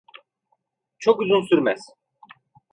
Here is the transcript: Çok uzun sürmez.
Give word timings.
Çok 0.99 1.19
uzun 1.19 1.41
sürmez. 1.41 1.81